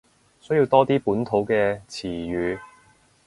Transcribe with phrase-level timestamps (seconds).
[0.39, 2.57] 需要多啲本土嘅詞語